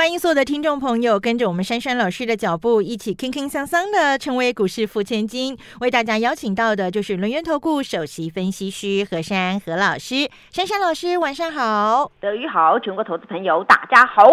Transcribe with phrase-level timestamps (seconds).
[0.00, 5.54] 欢迎所有的听众朋友跟着我们珊珊老师的脚步，一起轻轻桑桑的成为股市富千金。
[5.82, 10.30] 为大家邀请到的就是轮源投顾首席分析师何珊何老师。
[10.50, 12.10] 珊珊老师，晚上好。
[12.18, 14.32] 德语好，全国投资朋友大家好。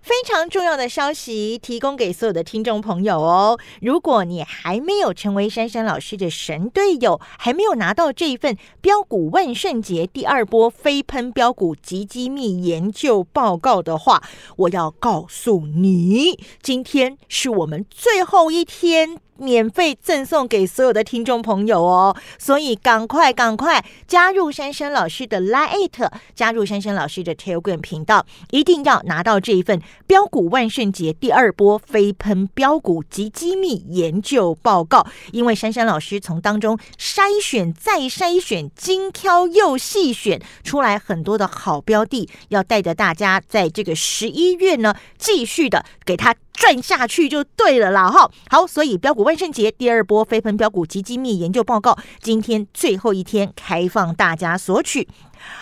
[0.00, 3.58] 非常重要的消息提供给所有的听众朋友哦！
[3.80, 14.22] 如果你还没有成为珊珊老师的神队友，还没有拿到这一份标股万圣节第二波飞喷标股及机密研究报告的话，
[14.56, 19.20] 我要告诉你，今天是我们最后一天。
[19.38, 46.34] 免费赠送给所有的听众朋友哦，所以赶快赶快加入珊珊老师的 Lite，加入珊珊老师的 Telegram 频道，一定要拿到这一份标股万圣节第二波飞喷标股及机密研究报告，因为珊珊老师从当中筛选再筛选，精挑又细选出来很多的好标的，要带着大家在这个十一月呢，继续的给他。
[46.58, 55.06] 赚下去就对了啦，哈，好，所以标股万圣节第二波飞喷标股及机密研究报告，今天最后一天开放大家索取。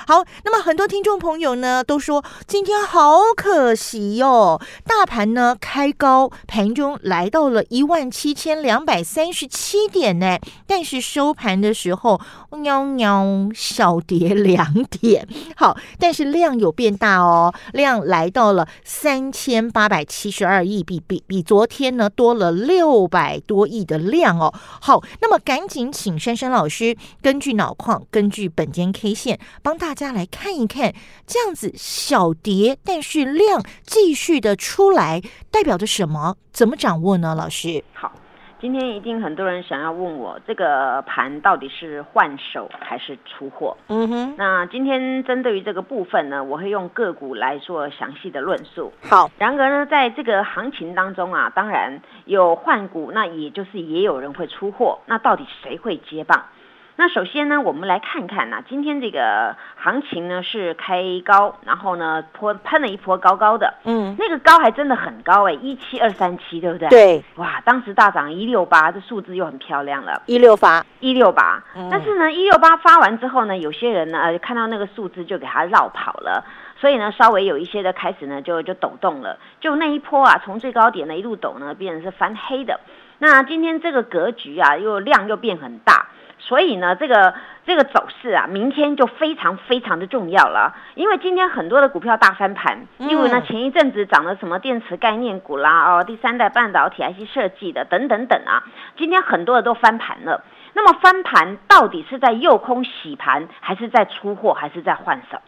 [0.07, 12.21] 好，那么很多听众朋友呢都说今天好可惜哟，大盘呢开高，盘中来到了一万七千两百三十七点呢，但是收盘的时候
[12.53, 13.25] 喵喵
[13.55, 15.27] 小跌两点。
[15.57, 24.53] 好，但是量有变大哦，量来到了三千八百七十二亿，比比比昨天呢多了六百多亿的量哦。
[24.81, 29.39] 好，那么赶紧请珊珊老师根据脑矿，根据本间 K 线。
[29.67, 30.93] 帮大家来看一看，
[31.27, 36.37] 这样子小跌，但是量继续的出来，代表着什么？
[36.53, 37.35] 怎么掌握呢？
[37.35, 38.13] 老师，好，
[38.61, 43.77] 今天一定很多人想要问我，这个盘到底是换手还是出货？
[43.89, 48.93] 嗯哼，那今天针对于这个部分呢，我会用个股来做详细的论述。
[49.03, 56.45] 好，然而呢，在这个行情当中啊，当然有换股，那也就是也有人会出货，那到底谁会接棒？
[56.99, 66.89] 那首先呢，我们来看看呐，今天这个行情呢是开高，然后呢坡喷了一波高高的，嗯，那个高还真的很高哎，一七二三七，对不对？
[66.89, 71.63] 对，哇，当时大涨一六八，这数字又很漂亮了，一六八，一六八。
[71.91, 76.43] 但是呢，一六八发完之后呢，有些人呢呃看到那个数字就给它绕跑了，
[76.81, 82.81] 所以呢稍微有一些的开始呢就就抖动了，就那一波啊，从最高点呢一路抖呢，变成是翻黑的。
[83.19, 86.07] 那今天这个格局啊，又量又变很大。
[86.39, 87.35] 所以呢，这个
[87.67, 90.75] 这个走势啊，明天就非常非常的重要了。
[90.95, 98.63] 因为今天很多的股票大翻盘，因为呢前一阵子涨了什么电池概念股啦，哦，第三代半导体 IC 设计的等等等啊，
[98.97, 100.45] 今天很多的都翻盘了。
[100.75, 105.39] 那么翻盘到底是在诱空洗盘，还是在出货，还是在换手？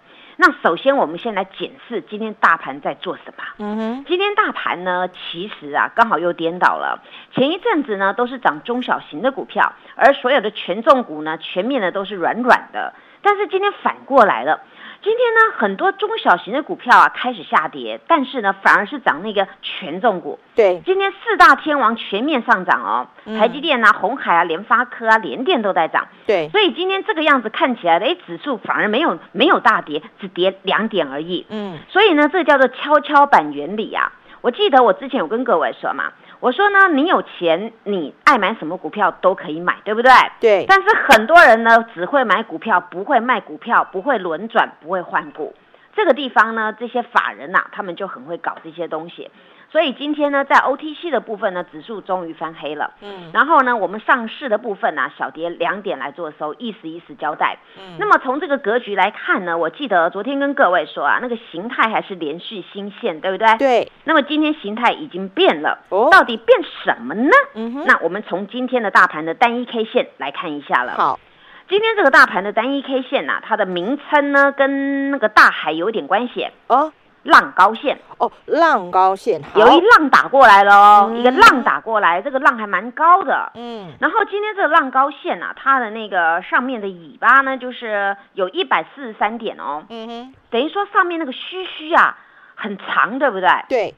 [0.40, 3.42] 那首先，我们先来检视今天大盘在做什么。
[3.58, 7.02] 嗯哼，今天大盘呢，其实啊，刚好又颠倒了。
[7.34, 12.94] 前一阵子呢，都是涨中小型的股票，而所有的权重股呢，全面的都是软软的。
[13.20, 14.60] 但是今天反过来了。
[15.00, 20.38] 今天呢，很多中小型的股票啊开始下跌，但是呢，反而是涨那个权重股。
[20.56, 23.06] 对，今天四大天王全面上涨哦，
[23.38, 26.08] 台积电啊、红海啊、联发科啊、联电都在涨。
[26.26, 31.46] 对，所以今天这个样子看起来的，哎，指数反而没有没有大跌，只跌两点而已。
[31.48, 34.12] 嗯，所以呢，这叫做跷跷板原理啊。
[34.40, 36.12] 我记得我之前有跟各位说嘛。
[36.40, 40.12] 我说呢，你有钱，你爱买什么股票都可以买，对不对？
[40.40, 40.64] 对。
[40.68, 45.54] 但是很多人呢，只会买股票，不会卖股票，不会轮转，不会换股。
[45.96, 49.30] 这个地方呢，这些法人呐，他们就很会搞这些东西。
[49.70, 52.92] 所以今天呢，在 OTC 的部分呢，指数终于翻黑了。
[53.02, 53.30] 嗯。
[53.32, 57.58] 然后呢，我们上市的部分呢，小跌两点来做收，意思意思交代。
[57.78, 57.96] 嗯。
[57.98, 63.56] 那么从这个格局来看呢，我记得昨天跟各位说啊，那个形态还是连续新线，对不对？
[63.58, 63.92] 对。
[64.04, 67.30] 那么今天形态已经变了，哦，到底变什么呢？
[67.54, 67.84] 嗯哼。
[67.86, 70.94] 那我们从今天的大盘的单一 K 线来看一下了。
[70.96, 71.20] 好。
[71.68, 76.90] 今天这个大盘的单一 K 线呐，它的名称呢，跟那个大海有点关系哦。
[77.24, 83.52] 浪高线哦，浪高线有一浪打过来了哦，一个浪打过来，这个浪还蛮高的。
[83.54, 89.84] 嗯，然后今天这个浪高线啊，它的那个上面的尾巴呢，就是有一百四十三点哦。
[89.88, 92.16] 嗯哼，等于说上面那个须须啊
[92.54, 93.48] 很长，对不对？
[93.68, 93.94] 对。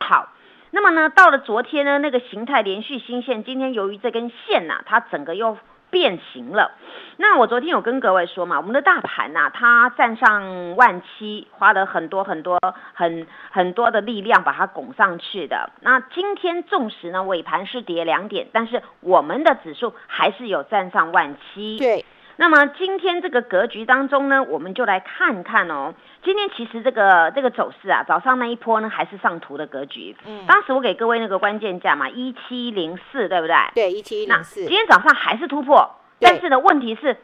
[0.00, 0.28] 好，
[0.70, 5.56] 那么呢，到了昨天呢，那个形态连续新线，今天由于这根线呐，它整个又
[5.94, 6.72] 变形了。
[7.16, 12.58] 那我昨天有跟各位说嘛，我们的大盘呐、它站上万七，花了很多很多
[12.92, 15.70] 很很多的力量把它拱上去的。
[15.80, 21.78] 那今天纵使呢尾盘是跌两点，但是我们的指数还是有站上万七。
[21.78, 22.04] 对，
[22.36, 25.94] 那么今天这个格局当中呢，我们就来看看哦。
[26.22, 30.16] 今天其实这个这个走势啊，早上那一波呢还是上图的格局。
[30.26, 33.56] 嗯，当时我给各位那个关键价嘛，一七零四，对不对？
[33.74, 35.88] 对，一七那零四今，天早上还是突破，
[36.20, 37.16] 但是呢，问题是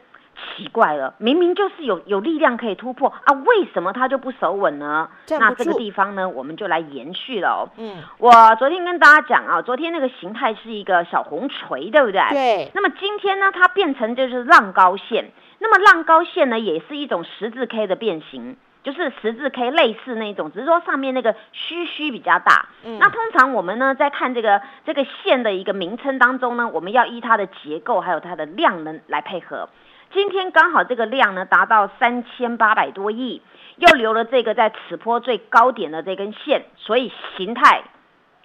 [0.55, 5.09] 奇怪了，明明就是有有力量可以突破啊，为什么它就不守稳呢？
[5.29, 7.69] 那这个地方呢，我们就来延续了哦。
[7.77, 12.21] 嗯，我昨天跟大家讲啊，昨天那个形态是一个小红锤，对不对？。
[12.29, 15.31] 对，那么今天呢，它变成就是浪高线。
[15.59, 22.67] 那么浪高线呢，也是一种十字 K 的变形，就是十字 K 类似那种，只是说上面那个虚虚比较大。
[22.83, 29.69] 嗯那通常我们呢，在看这个这个线的一个名称当中呢，我们要依它的结构还有它的量能来配合。
[30.13, 33.41] 今天刚好这个量呢达到三千八百多亿，
[33.77, 37.83] 又留了这个在此波最高点的这根线，所以形态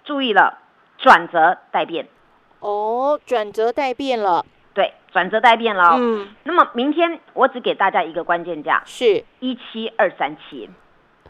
[0.05, 0.59] 注意了，
[0.97, 2.07] 转折待变，
[2.59, 5.95] 哦，转折待变了，对，转折待变了、哦。
[5.99, 10.69] 嗯，那么明天我只给大家一个关键价，是，一七二三七。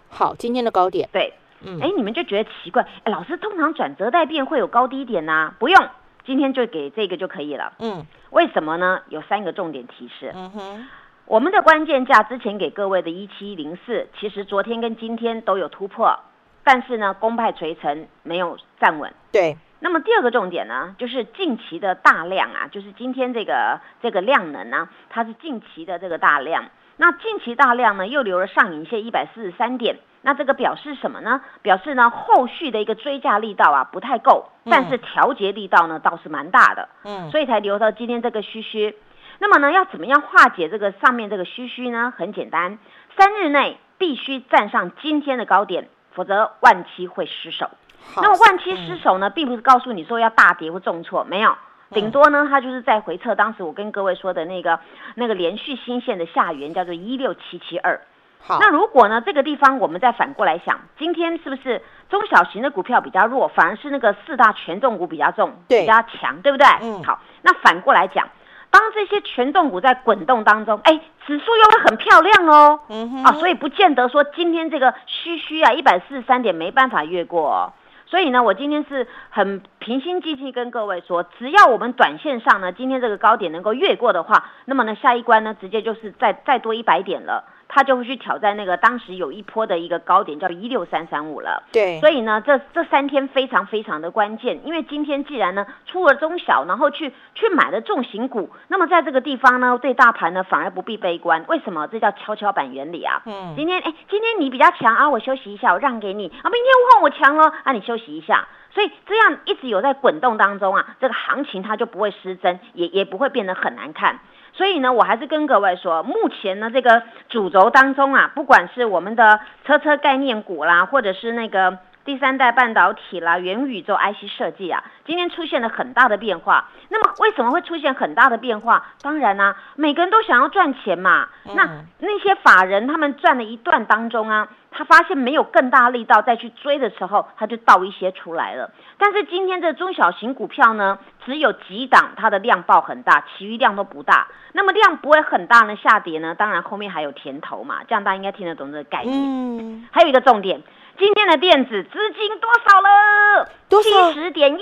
[0.10, 5.90] 好，今天的高点，对，嗯，哎，你们就觉得奇怪，哎，老师通常转折待变会有高低点呐、不用，
[6.28, 7.74] 今天就给这个就可以了。
[7.80, 9.02] 嗯为什么呢？
[9.08, 10.34] 有三个重点提示。
[10.36, 10.88] 嗯哼，
[11.26, 16.20] 我们的关键价之前给各位的一七零四，其实昨天跟今天都有突破，
[16.66, 19.14] 但是呢，公派垂成没有站稳。
[19.32, 26.66] 对，那么第二个重点呢，就是近期的大量啊，就是今天这个这个量能呢，它是近期的这个大量。
[26.98, 31.42] 那近期大量呢，又留了上影线一百四十三点，那这个表示什么呢？
[31.62, 38.96] 表示呢，后续的一个追价力道啊不太够，但是调节力道呢倒是蛮大的，嗯，所以才留到今天这个虚虚。
[39.40, 42.12] 那么呢，要怎么样化解这个上面这个虚虚呢？
[42.18, 42.80] 很简单，
[43.16, 47.70] 三日内必须站上今天的高点，否则万期会失守。
[48.16, 51.56] 那么万期失守呢，并不是告诉你说要大跌或重挫，没有，
[51.92, 54.80] 顶多呢，它就是在回测当时我跟各位说的那个
[55.16, 58.00] 那个连续新线的下缘，叫做一六七七二。
[58.40, 66.68] 好，那如果呢，这个地方我们再反过来想，今天是不是中小型的股票比较弱，反而是那个四大权重股比较重，对比较强，对不对？
[66.82, 68.30] 嗯好，那反过来讲，
[68.70, 72.80] 当这些权重股在滚动当中，哎，指数又会很漂亮哦。
[72.90, 77.74] 嗯哼，啊，所以不见得说今天这个虚虚啊，一百四十三点没办法越过、哦。
[78.10, 91.64] 所以呢，我今天是很平心静气跟各位说，只要我们短线上呢，今天这个高点能够越过的话，那么呢，下一关呢，直接就是再再多一百点了，它就会去挑战那个当时有一波的一个高点，叫一六三三五了。
[91.72, 101.44] 对，所以呢，这这三天非常非常的关键，因为今天既然呢出了中小，然后去去买了重型股，那么在这个地方呢，对大盘呢反而不必悲观。
[101.48, 101.88] 为什么？
[101.88, 103.22] 这叫跷跷板原理啊。
[103.26, 106.50] 嗯，今天哎，今天你比较强啊，我休息一下，我让给你啊。
[106.50, 108.48] 明天换我强了啊，你休息一下。
[108.74, 114.20] 所以这样一直有在滚动当中啊，这个行情它就不会失真，也也不会变得很难看。
[114.58, 121.78] 所以呢，我还是跟各位说，目前呢这个主轴当中啊，不管是我们的车车概念股啦，或者是那个
[122.08, 126.70] 第三代半导体啦、元宇宙 IC 设计啊，今天出现了很大的变化。
[126.88, 128.86] 那么为什么会出现很大的变化？
[129.02, 131.28] 当然啦、每个人都想要赚钱嘛。
[131.54, 138.72] 那嗯那些法人他们赚了一段当中啊，他发现没有更大力道再去追的时候，他就倒一些出来了。
[138.98, 144.28] 但是今天这中小型股票呢，只有几档它的量爆很大，其余量都不大。
[144.54, 149.14] 那么量不会很大呢，下跌呢，当然后面还有甜头嘛，这样大家应该听得懂这个概念。
[149.14, 150.64] 嗯，还有一个重点，
[150.98, 153.48] 今天的电子资金多少了？
[153.70, 154.62] 多少七十点一。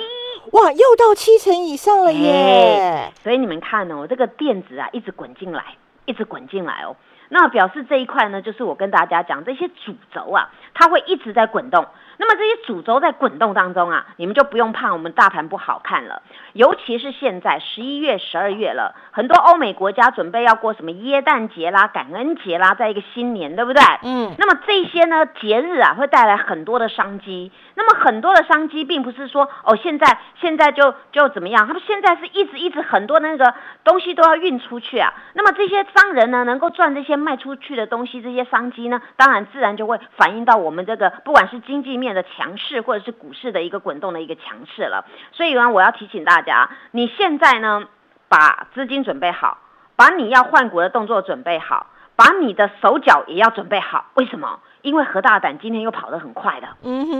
[0.51, 5.63] 哇，又到七成以上了耶，所以你们看哦，这个电子啊，一直滚进来，
[6.05, 6.97] 一直滚进来哦。
[7.29, 11.87] 那表示这一块呢，就是我跟大家讲，这些主轴啊，它会一直在滚动。
[12.17, 16.21] 那么这些主轴在滚动当中啊，你们就不用怕我们大盘不好看了。
[16.53, 23.81] 尤其是现在十一月、十二月了，很多欧美国家准备要过什么耶诞节啦、感恩节啦，在一个新年，对不对？
[24.03, 27.51] 嗯，那么这些呢节日啊，会带来很多的商机。
[27.77, 33.53] 那么很多的商机，并不是说哦，现在现在就就怎么样，他们现在是一直一直很多那个
[33.83, 35.13] 东西都要运出去啊。
[35.33, 45.05] 那么这些商人呢，能够赚这些卖出去的东西，这些商机呢，当然自然就会反映到我们这个不管是经济面的强势，或者是股市的一个滚动的一个强势了。
[45.31, 47.85] 所以呢，我要提醒大家，你现在呢，
[48.27, 49.57] 把资金准备好，
[49.95, 54.05] 把你要换股的动作准备好，把你的手脚也要准备好。
[54.13, 54.59] 为什么？
[54.81, 57.13] 因为何大胆今天又跑得很快的，嗯哼，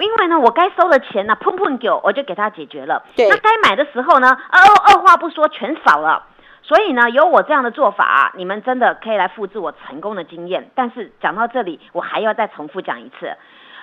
[0.00, 3.04] 因为呢，我该收的钱呢，砰砰给，我就给他解决了。
[3.14, 6.24] 对那该买的时候呢，二二话不说全扫了。
[6.62, 10.70] 所以呢，有我这样的做法，你们真的可以来复制我成功的经验。
[10.74, 13.36] 但是讲到这里，我还要再重复讲一次，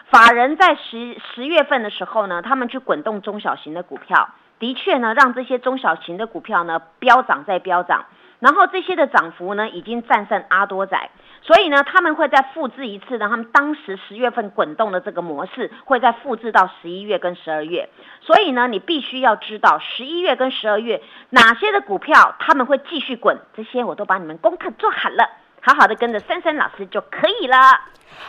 [0.09, 8.05] 法人在十十月份的时候呢，他们去滚动中小型的股票，的确呢，让这些中小型的股票呢飙涨再飙涨。
[8.39, 11.09] 然后这些的涨幅呢，已经战胜阿多仔，
[11.41, 17.89] 所以呢，他们会再复制一次呢，他们当时十月份滚动的这个模式，会再复制到十一月跟十二月。
[18.21, 27.57] 所以呢，你必须要知道十一月跟十二月哪些的股票他们会继续滚，这些我都把你们功课做好了，好好的跟着珊珊老师就可以了。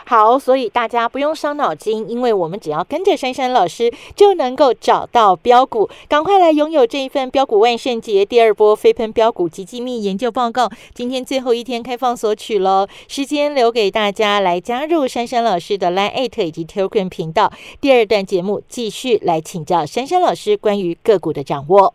[0.05, 10.69] 好，所以大家不用伤脑筋，因为我们只要跟着珊珊老师就能够找到标股，赶快来拥有这一份标股万圣节第二波飞喷标股及机密研究报告。
[10.93, 17.51] 今天最后一天开放索取喽，时间留给大家来加入珊珊老师的 Line Eight 以及 Telegram 频道。
[17.81, 21.93] 第二段节目继续来请教珊珊老师关于个股的掌握。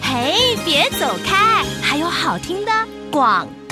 [0.00, 2.72] 嘿，别走开，还有好听的
[3.10, 3.63] 广告。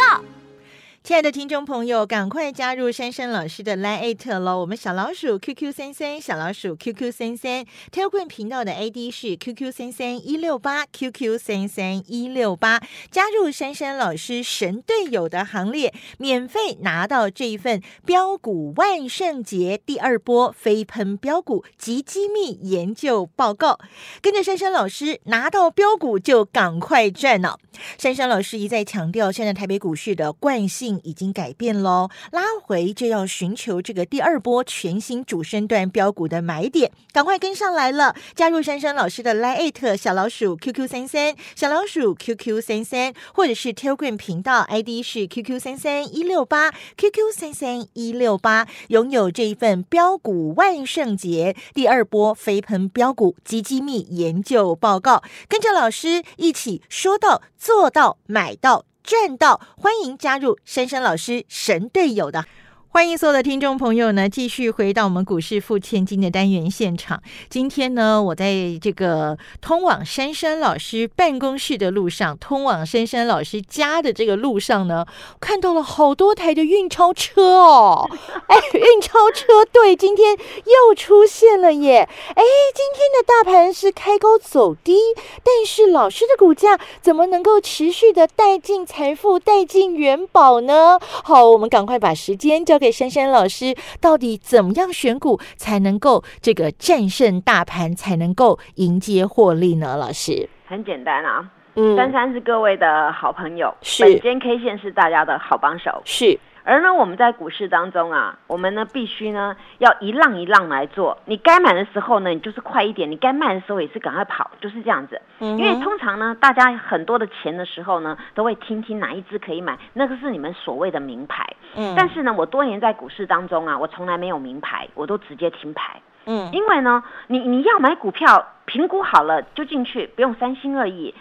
[1.04, 4.60] 亲爱的听众朋友，赶快加入珊珊老师的 Line at 喽！
[4.60, 12.80] 我们小老鼠 QQ 三三，小老鼠 QQ 三三，Telegram 频道的 ID 是 QQ 三三一六八 QQ 三三一六八，
[13.10, 23.80] 加入珊珊老师神队友的行列，免费拿到这一份标股万圣节第二波飞喷标股及机密研究报告，
[24.20, 27.58] 跟着珊珊老师拿到标股就赶快赚了。
[27.98, 30.91] 珊珊老师一再强调，现在台北股市的惯性。
[31.02, 38.14] 已经改变喽，拉回就要寻求这个第二波全新主升段标股的买点，赶快跟上来了！
[38.34, 58.84] 加入珊珊老师的 Line 小老鼠 QQ 三三小老鼠 QQ 三三，或者是 Telegram 频道 ID 是 QQ 三三一六八 QQ 三三一六八，拥有这一份标股万圣节第二波飞喷标股及机密研究报告，跟着老师一起说到做到买到。
[59.02, 59.60] 赚到！
[59.76, 62.46] 欢迎加入珊珊老师神队友的。
[62.94, 67.22] 欢迎所有的听众朋友呢，继续回到我们股市付千金的单元现场。
[67.48, 75.06] 今天呢，我在这个通往珊珊老师办公室的路上，通往珊珊老师家的这个路上呢，
[75.40, 78.10] 看到了好多台的运钞车哦。
[78.48, 82.06] 哎，运钞车队今天又出现了耶！
[82.34, 82.42] 哎，
[82.74, 84.98] 今天的大盘是开高走低，
[85.42, 91.00] 但是老师的股价怎么能够持续的带进财富、带进元宝呢？
[91.00, 92.81] 好，我们赶快把时间交。
[92.82, 99.96] 给珊珊老师，到底怎么样选股才能够这个战胜大盘，才能够迎接获利呢？
[99.96, 106.36] 老师，很简单啊，嗯，珊珊是各位的好朋友，是本间 K 线是大家的好帮手，是。
[106.64, 111.18] 而呢，我们在股市当中啊，我们呢必须呢要一浪一浪来做。
[111.24, 115.20] 你该买的时候呢，你就是快一点；你该卖的时候也是赶快跑，就是这样子。
[115.40, 121.44] 嗯因为通常呢，大家很多的钱的时候呢，都会听听哪一只可以买，那个是你们所谓的名牌。
[121.74, 121.94] 嗯。
[121.96, 126.00] 但是呢，我多年在股市当中啊，我从来没有名牌，我都直接听牌。
[126.26, 126.48] 嗯。
[126.52, 131.12] 因为呢，你你要买股票，评估好了就进去，不用三心二意。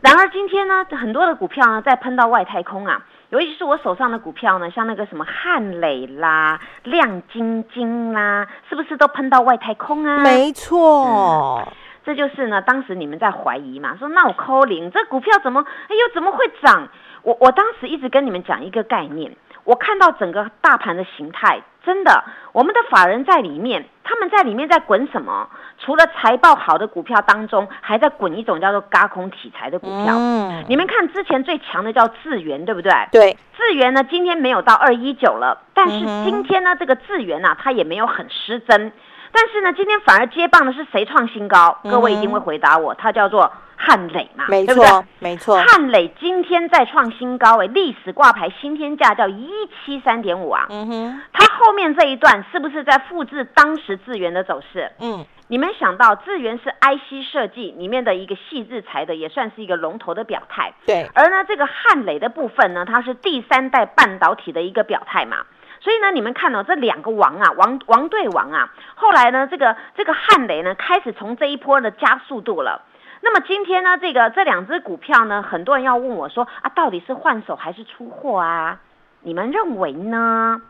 [0.00, 3.02] 然而今天呢，很多的股票呢，在喷到外太空啊。
[3.30, 10.18] 尤其是我手上的股票呢，像那个什么汉磊啦、亮晶晶啦，是不是都喷到外太空啊？
[10.20, 11.66] 没错，
[12.04, 16.88] 这就是呢，当时你们在怀疑嘛，说那我扣零，这股票怎么，哎呦，怎么会涨？
[17.22, 19.36] 我我当时一直跟你们讲一个概念。
[19.64, 25.48] 我看到整个大盘的形态，真的，我们的法人在里面，他们在里面在滚什么？
[25.78, 30.14] 除了财报好的股票当中，还在滚一种叫做“嘎空题材”的股票。
[30.18, 32.92] 嗯，你们看之前最强的叫智源，对不对？
[33.10, 38.92] 对，智源呢，今天没有到二一九了，但是今天呢，这个智源呢，它也没有很失真，
[39.32, 41.78] 但是呢，今天反而接棒的是谁创新高？
[41.84, 43.52] 各位一定会回答我，它叫做。
[43.80, 45.56] 汉磊嘛，没错，没错。
[45.62, 50.66] 汉磊今天再创新高，诶，历史挂牌新天价叫一七三点五啊。
[50.68, 54.90] 嗯哼，它后面这一段是不是在复制当时智源的走势？
[54.98, 60.74] 嗯，你们想到智源是 IC 设计里面的一个细制裁的，也算是一个龙头的表态。
[60.84, 65.36] 对，而呢，这个汉磊的部分呢，它是第三代半导体的一个表态嘛。
[65.80, 72.82] 所以呢，你们看到这两个王啊，王王对王啊，后来呢，这个这个汉雷呢，开始从这一波的加速度了。
[73.20, 78.80] 那么今天呢，这个这两只股票呢，很多人要问我说啊，到底是换手还是出货啊？
[79.22, 80.60] 你们认为呢？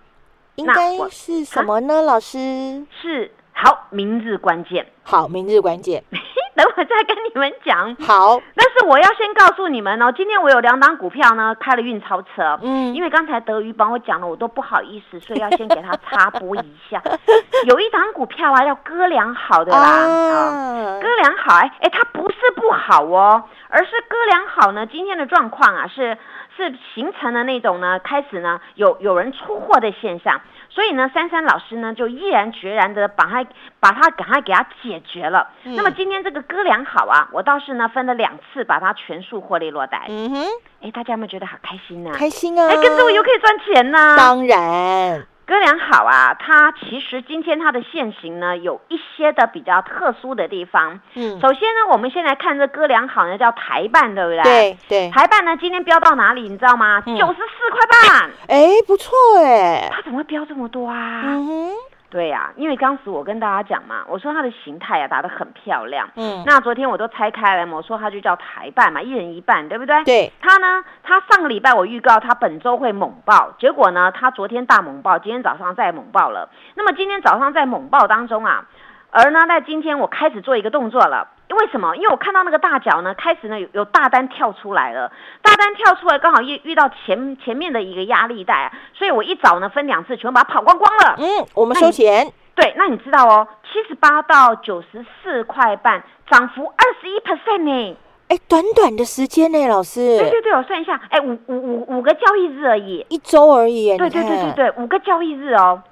[0.57, 2.03] 应该是什么呢？
[2.03, 6.03] 老师是好，明日关键，好，明日关键。
[6.59, 7.95] 等我再跟你们讲。
[8.05, 12.59] 好，但是我要先告诉你们哦，今天我有两档股票呢，开了运钞车。
[12.63, 17.01] 嗯，因为刚才德瑜帮我讲了，我都不好意思，所以要先给他插播一下。
[17.69, 26.19] 有一档股票啊，叫哥良好的啦，啊，哥良好，哎哎，它不是不好哦，而是哥良好呢，今天的状况啊是
[26.57, 30.41] 是形成了那种呢，开始呢有有人出货的现象，
[30.79, 33.45] 所以呢，珊珊老师呢就毅然决然的把它
[33.81, 35.51] 把它赶快给它解决了。
[35.65, 40.07] 嗯那么今天这个哥俩好啊，我倒是呢分了两次把它全数获利落袋。
[40.09, 40.45] 嗯哼，
[40.83, 42.69] 哎，大家有没有觉得好开心呢、开心啊！
[42.71, 51.01] 哎，跟着我又可以赚钱呢、当然，哥俩好啊，它其实今天它的现形呢有一些的比较特殊的地方。
[51.15, 54.43] 嗯，首先呢，我们先来看这哥俩好呢，叫台办，对不对？。
[54.43, 56.43] 对对，台办呢，今天飙到哪里？
[56.43, 57.03] 你知道吗？
[57.07, 61.23] 嗯九十四块半，哎，不错哎，它怎么会飙这么多啊？
[61.25, 61.71] 嗯哼，
[62.11, 66.09] 对呀、因为当时我跟大家讲嘛，我说它的形态啊打得很漂亮。
[66.17, 70.03] 嗯，那昨天我都拆开了嘛，我说它就叫台办嘛，一人一半，对不对？
[70.05, 76.49] 对，它呢，它上个礼拜我预告它本周会猛爆，结果呢，它昨天大猛爆，今天早上再猛爆了。
[76.77, 78.65] 那么今天早上在猛爆当中啊，
[79.11, 81.29] 而呢，在今天我开始做一个动作了。
[81.51, 81.97] 为什么？
[81.97, 85.11] 因为我看到那个大脚呢，开始呢有有大单跳出来了，
[85.41, 91.17] 大单跳出来刚好遇遇到前前面的一个压力带啊，所以我一早呢分两次，全部把它跑光光了。
[91.19, 97.97] 嗯，我们收钱，对，那你知道哦，七十八到九十四块半，涨幅二十一 percent 呢。
[98.29, 103.07] 哎，短短的时间呢，老对师，对对对，我算一下，哎，五五五五个交易日而已。
[103.09, 105.83] 一周而已耶，对对对对，对，五个交易日哦。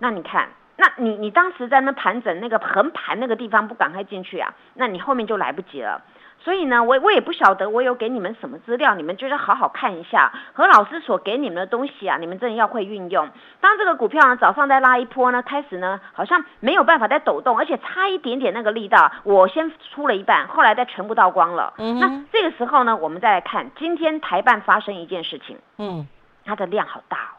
[0.00, 6.02] 那你看，那你你当时在那盘整那个横盘那个地方不赶快进去啊，那你后面就来不及了。
[6.40, 10.30] 所以呢，我我也不晓得我有给你们什么资料，你们就是好好看一下。
[10.52, 13.30] 何老师所给你们的东西啊，你们真的要会运用。
[13.60, 21.72] 当这个股票呢早上在拉一波呢，开始呢好像没有办法再抖动，而且差一点点那个力道，我先出了一半，后来再全部倒光了。
[21.78, 26.06] 嗯哼那这个时候呢，我们再来看今天台办发生一件事情，嗯，
[26.44, 27.33] 它的量好大哦。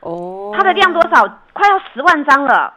[0.00, 1.22] 哦，它的量多少？
[1.52, 2.74] 快要十万张了。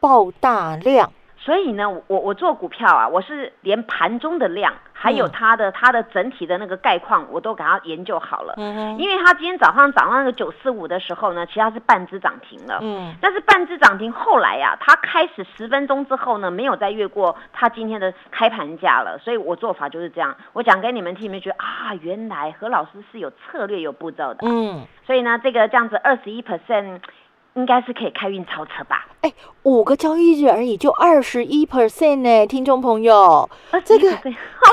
[0.00, 8.54] 爆大量，所以呢，我我做股票啊，我是连盘中的量，还有嗯它的、它的整体的那个概况，我都给它研究好了。
[8.56, 12.80] 嗯哼，因为它今天早上涨到那个九四五的时候呢，其实它是半只涨停了。
[12.82, 20.36] 嗯，但是半只涨停后来呀、它开始十分钟之后呢，没有再越过它今天的开盘价了，所以我做法就是这样。
[20.52, 24.38] 我讲给你们听，你们觉得啊，原来何老师是有策略、有步骤的。
[24.42, 27.00] 嗯，所以呢，这个这样子二十一 percent
[27.58, 29.04] 应该是可以开运超车吧？
[29.22, 29.32] 哎，
[29.64, 33.50] 五个交易日而已，就二十一 percent 呢，听众朋友，
[33.84, 34.16] 这个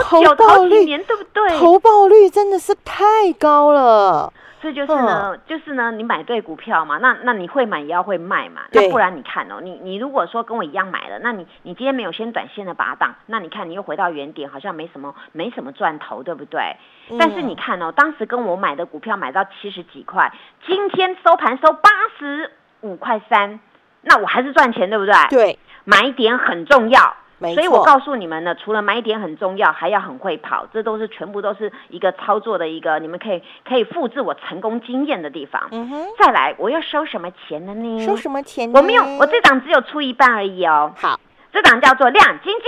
[0.04, 1.50] 投报率年，对不对？
[1.58, 16.76] 投报率真的是太高了，所以就是呢，就是呢，你买对股票嘛，那那你会买也要会卖嘛，对那不然你看哦，你你如果说跟我一样买了，那你你今天没有先短线的拔档，那你看你又回到原点，好像没什么没什么赚头，对不对？
[17.18, 20.32] 但是你看哦，当时跟我买的股票买到七十几块，
[20.68, 23.60] 今天收盘收八十五块三，
[24.02, 25.14] 那我还是赚钱，对不对？
[25.30, 27.16] 对，买点很重要。
[27.54, 35.62] 所以我告诉你们呢，除了买点很重要，还要很会跑，这都是全部都是一个操作的一个，你们可以可以复制我成功经验的地方。
[35.72, 38.06] 嗯哼，再来，我要收什么钱了呢？
[38.06, 38.80] 收什么钱呢？
[38.80, 40.94] 我没有，我这档只有出一半而已哦。
[40.96, 41.20] 好，
[41.52, 42.64] 这档叫做亮晶晶，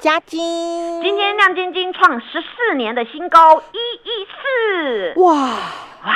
[0.00, 5.20] 加金，今天亮晶晶创十四年的新高，一一四。
[5.20, 5.34] 哇
[6.04, 6.14] 哇，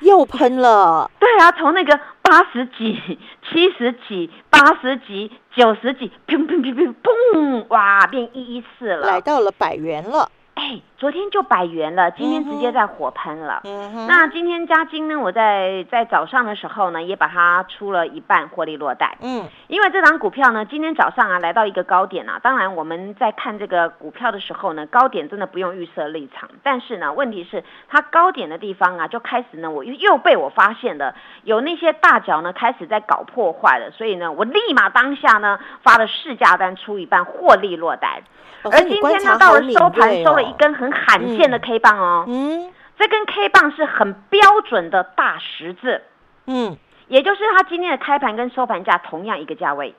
[0.00, 3.18] 又喷了，对啊，从那个八十几、
[3.50, 9.06] 七十几、八十几、九十几，砰砰砰砰砰，哇，变一一四了。
[9.06, 13.60] 来到了百元了，哎，昨天就百元了，今天直接在火喷了。
[13.64, 15.14] 嗯哼，那今天加金呢？
[15.14, 19.18] 我在在早上的时候呢，也把它出了一半获利落袋。
[19.20, 22.40] 嗯因为这档股票呢，今天早上啊来到一个高点啊。
[22.42, 26.48] 当然我们在看这个股票的时候呢，高点真的不用预设立场。
[26.62, 31.14] 但是呢，问题是它高点的地方啊，就开始呢，我又又被我发现了
[31.44, 33.90] 有那些大脚呢开始在搞破坏了。
[33.90, 38.22] 所以呢，我立马当下呢发了市价单出一半获利落袋。
[38.62, 42.24] 而今天呢，到了收盘收了一哦，根很罕见的 K 棒哦。
[42.28, 42.72] 嗯。
[42.98, 46.00] 这根 K 棒是很标准的大十字，
[46.46, 46.78] 嗯，
[47.08, 49.94] 也就是它今天的开盘跟收盘价同样一个价位。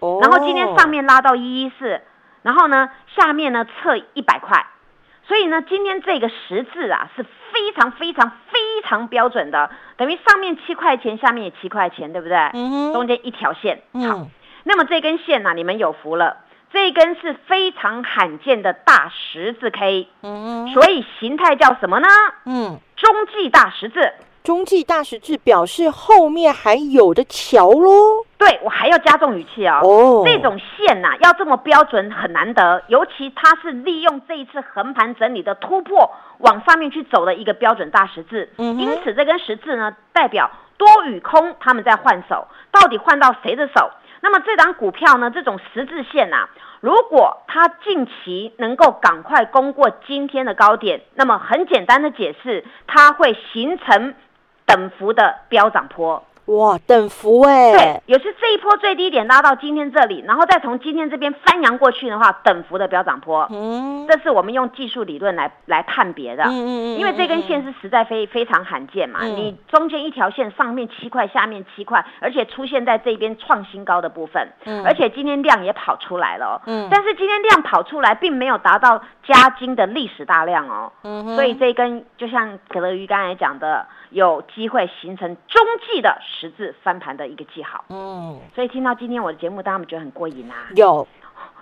[0.00, 2.00] 哦，然后今天上面拉到一一四，
[2.42, 4.66] 然后呢下面呢测一百块，
[5.28, 12.36] 所以呢今天这个十字啊是非常非常非常标准的，等于上面七块钱，下面也七块钱，对不对？
[12.54, 12.92] 嗯哼。
[12.92, 13.76] 中间一条线。
[13.92, 14.30] 好，嗯。
[14.64, 16.38] 那么这根线呢、你们有福了，
[16.72, 22.06] 这一根是非常罕见的大十字 K，嗯所以形态叫什么呢？
[22.44, 24.12] 嗯，中继大十字。
[24.42, 29.80] 中继大十字表示后面还有的桥喽，对我还要加重语气哦。
[29.82, 38.48] 哦这种线呐、要这么标准很难得，尤其它是利用这一次横盘整理的突破往上面去走的一个标准大十字。
[38.56, 43.90] 嗯因此这根十字呢，代表多与空他们在换手，到底换到谁的手？
[44.20, 46.48] 那么这档股票呢，这种十字线呐、
[46.80, 54.14] 如果它近期能够赶快攻过今天的高点，那么很简单的解释，它会形成
[54.66, 56.24] 等幅的飙涨坡。
[56.50, 63.46] 哇，等幅哎、对，也是这一波最低点拉到今天这里，然后再从今天这边翻扬过去的话，等幅的飙涨坡。
[63.50, 66.42] 嗯，这是我们用技术理论来来判别的。
[66.44, 69.36] 嗯嗯嗯因为这根线是实在非非常罕见嘛，嗯。
[69.36, 74.84] 你中间一条线上面七块，下面七块，而且出现在这边创新高的部分，嗯。
[74.84, 76.88] 而且今天量也跑出来了、哦，嗯。
[76.90, 87.84] 但是今天量跑出来并没有达到加金的历史大量哦，嗯所以这根就像可乐鱼刚才讲的，有机会形成中继的十字翻盘的一个记号。
[87.90, 90.54] 嗯，所以听到今天我的节目，大家们觉得很过瘾啊？
[90.74, 91.06] 有，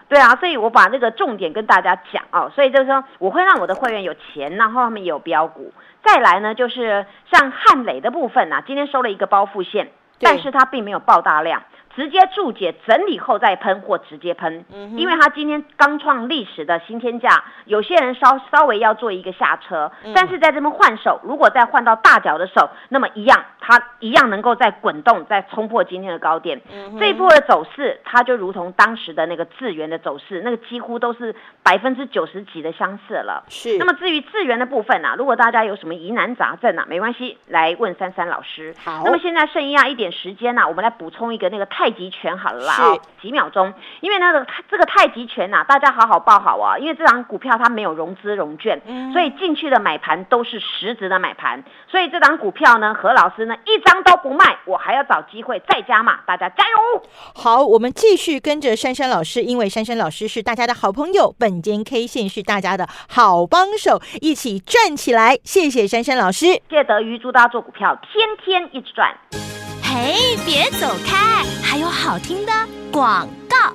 [0.08, 5.72] 对啊，所以我把这个重点跟大家讲哦，所以就是说我会让我的会员有钱，然后他们也有标股。
[6.04, 11.64] 再来呢，就是像汉磊的部分啊、今天收了一个包覆线，但是它并没有爆大量，
[11.98, 26.62] 直接注解整理后再喷或直接喷，嗯因为它今天刚创历史的新天价，有些人稍稍微要做一个下车，嗯但是在这边换手，如果再换到大脚的手，那么一样，它一样能够再滚动，再冲破今天的高点。
[26.72, 31.34] 嗯这一波的走势，它就如同当时的那个智源的走势，那个几乎都是
[31.64, 33.42] 百分之九十几的相似了。
[33.48, 38.72] 是，那么至于智源的部分啊，如果大家有什么疑难杂症啊，没关系，来问珊珊老师。
[38.84, 43.72] 好那么现在剩一样一点时间呐、我们来补充一个那个太极拳好了啦几秒钟。
[44.00, 51.62] 因为那个这个太极拳呐、大家好好抱好啊，因为这档股票它没有融资融券，嗯所以进去的买盘都是实质的买盘。
[51.90, 57.02] 所以这档股票呢，何老师呢一张都不卖，我还要找机会再加码，大家加油！
[57.34, 65.38] 好，我们继续跟着珊珊老师，因为珊珊老师是大家的好朋友，本间 K 线是大家的好帮手，一起赚起来！
[65.44, 66.46] 谢谢珊珊老师。
[66.68, 69.57] 谢德瑜祝大家做股票天天一直赚。
[69.90, 72.52] 嘿，别走开，还有好听的
[72.92, 73.72] 广告。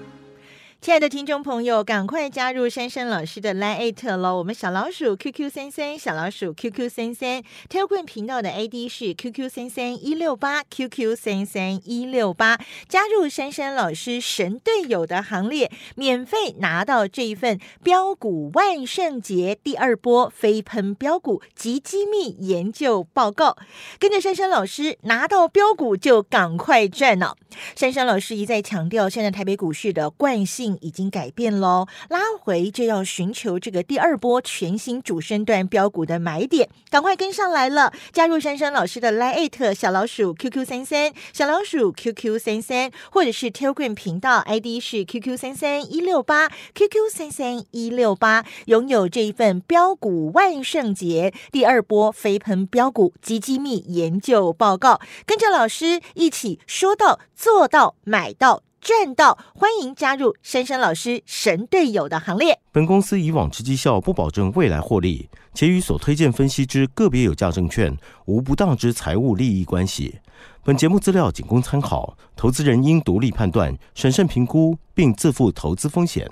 [0.84, 4.36] 亲爱的听众朋友，赶快加入珊珊老师的 Line at 喽！
[4.36, 23.56] 我们小老鼠 QQ 三三，小老鼠 QQ 三三，Telegram 频道的 ID 是 QQ 三三一六八 QQ 三三一六八，加入珊珊老师神队友的行列，免费拿到这一份标股万圣节第二波飞喷标股及机密研究报告，
[23.98, 27.38] 跟着珊珊老师拿到标股就赶快赚了！
[27.74, 37.94] 珊珊老师一再强调，现在台北股市的惯性已经改变喽，拉回就要寻求这个第二波全新主升段标股的买点，赶快跟上来了！
[38.12, 62.60] 加入珊珊老师的 Line 小老鼠 QQ 三三，小老鼠 QQ 三三，或者是 Telegram 频道 ID 是 QQ 三三一六八 QQ 三三一六八，拥有这一份标股万圣节第二波飞喷标股及机密研究报告，跟着老师一起说到做到买到赚到，欢迎加入珊珊老师神队友的行列。
[62.74, 70.20] 本公司以往之绩效不保证未来获利，且与所推荐分析之个别有价证券无不当之财务利益关系。
[70.66, 76.30] 本节目资料仅供参考，投资人应独立判断、审慎评估，并自负投资风险。